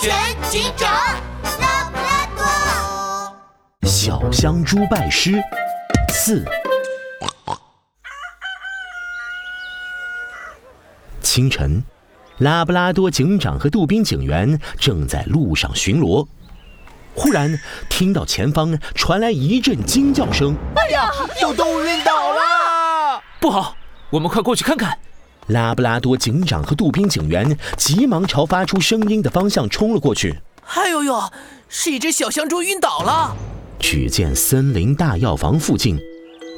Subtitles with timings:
[0.00, 0.14] 全
[0.48, 0.90] 警长
[1.60, 3.88] 拉布拉多。
[3.88, 5.42] 小香猪拜师
[6.08, 6.44] 四。
[11.20, 11.84] 清晨，
[12.38, 16.26] 拉布拉多警长和杜宾警员正在路上巡逻，
[17.14, 17.58] 忽然
[17.90, 21.10] 听到前方传来一阵惊叫声：“哎呀，
[21.42, 23.20] 有动物晕倒了！
[23.38, 23.76] 不好，
[24.08, 24.98] 我们快过去看看！”
[25.48, 30.38] 拉布拉多警长和杜宾警员急忙朝发出声音的方向冲了过去。
[30.74, 31.20] 哎呦呦，
[31.68, 33.36] 是一只小香猪晕倒了！
[33.78, 35.98] 只见森林大药房附近，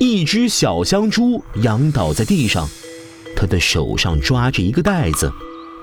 [0.00, 2.66] 一只小香猪仰倒在地上。
[3.36, 5.30] 它的手上抓着一个袋子，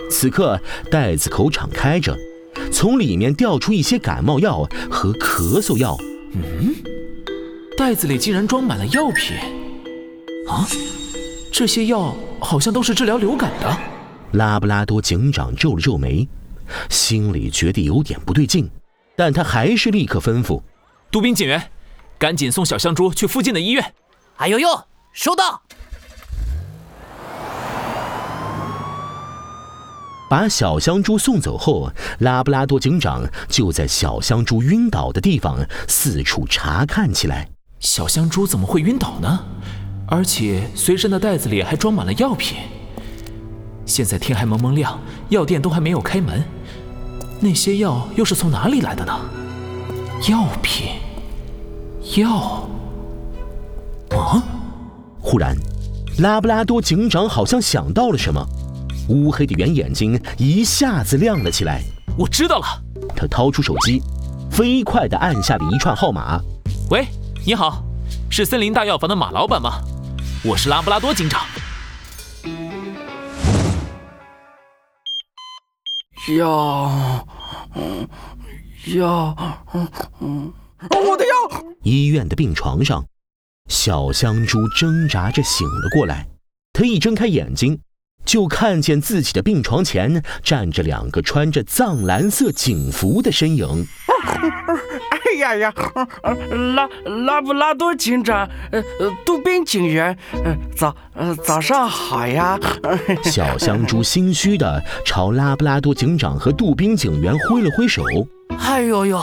[0.10, 2.18] 此刻袋子口敞开着，
[2.72, 5.96] 从里面掉出一些感冒药和咳嗽药。
[6.34, 6.76] 嗯，
[7.78, 9.38] 袋子里竟然装满了药品。
[10.50, 10.68] 啊，
[11.52, 13.78] 这些药好像都是治疗流感的。
[14.34, 16.28] 拉布拉多警长皱了皱眉，
[16.90, 18.70] 心里觉得有点不对劲，
[19.16, 20.62] 但他还是立刻吩咐
[21.10, 21.72] ：“杜宾警员，
[22.20, 23.94] 赶紧送小香猪去附近的医院。”
[24.38, 24.68] 哎呦呦，
[25.12, 25.64] 收到。
[30.28, 35.58] 把小香猪送走后，拉布拉多警长就在小香猪晕倒的地方
[35.88, 37.48] 四处查看起来。
[37.80, 39.46] 小香猪怎么会晕倒呢？
[40.08, 42.58] 而且随身的袋子里还装满了药品。
[43.86, 46.44] 现在天还蒙蒙亮，药店都还没有开门，
[47.40, 49.14] 那些药又是从哪里来的呢？
[50.30, 50.88] 药品，
[52.18, 52.68] 药。
[54.12, 54.42] 啊！
[55.20, 55.56] 忽然，
[56.20, 58.44] 拉布拉多警长好像想到了什么。
[59.10, 61.82] 乌黑的圆眼睛一下子亮了起来。
[62.18, 62.66] 我知道了。
[63.16, 64.02] 他掏出手机，
[64.50, 66.40] 飞快地按下了一串号码。
[66.90, 67.06] 喂，
[67.46, 67.84] 你好，
[68.30, 69.82] 是森林大药房的马老板吗？
[70.48, 71.44] 我是拉布拉多警长。
[76.38, 77.26] 药，
[78.94, 79.36] 药，
[80.92, 81.66] 我的药。
[81.82, 83.04] 医院的病床上，
[83.70, 86.28] 小香猪挣扎着醒了过来。
[86.74, 87.80] 他一睁开眼睛。
[88.24, 93.86] 就看见自己的病床前站着两个穿着藏蓝色警服的身影。
[94.26, 95.74] 哎呀呀，
[96.76, 96.90] 拉
[97.26, 102.60] 拉布拉多警长，呃呃，杜宾警员，呃早呃早上好呀。
[103.24, 108.04] 小香猪心虚的朝拉布拉多警长和杜宾警员挥了挥手。
[108.60, 109.22] 哎呦呦，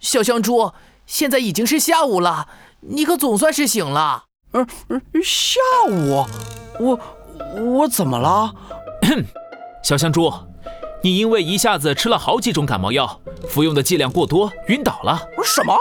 [0.00, 0.72] 小香猪，
[1.06, 2.48] 现在已经是下午了，
[2.80, 4.24] 你可总算是醒了。
[4.52, 6.26] 嗯嗯，下午，
[6.78, 7.00] 我。
[7.56, 8.54] 我怎么了？
[9.82, 10.32] 小香猪，
[11.02, 15.20] 你因为一下子吃了好几种感冒药，服用的剂量过多，晕倒了。
[15.42, 15.74] 什么？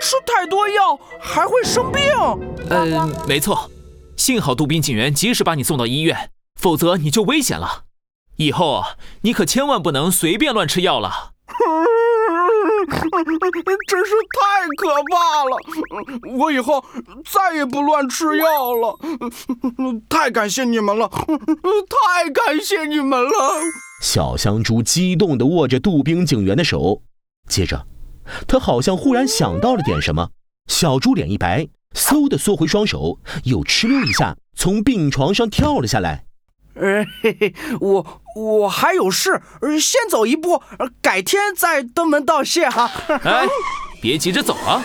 [0.00, 2.02] 吃太多药还会生病？
[2.68, 3.70] 嗯，没错。
[4.16, 6.30] 幸好杜宾警员及时把你送到医院，
[6.60, 7.84] 否则你就危险了。
[8.36, 8.82] 以后
[9.22, 11.32] 你可千万不能随便乱吃药了。
[13.86, 16.36] 真是太可怕了！
[16.36, 16.84] 我以后
[17.24, 18.98] 再也不乱吃药了。
[20.08, 23.30] 太感谢你们了，太感谢你们了！
[24.00, 27.02] 小香猪激动地握着杜宾警员的手，
[27.48, 27.86] 接着，
[28.46, 30.30] 他好像忽然想到了点什么，
[30.66, 36.24] 小猪脸一白，嗖地缩回双手，又哧溜一下从病床上跳了下来。
[36.80, 39.40] 呃，嘿嘿，我我还有事，
[39.80, 40.62] 先走一步，
[41.00, 42.90] 改天再登门道谢哈。
[43.22, 43.46] 哎，
[44.02, 44.84] 别急着走啊。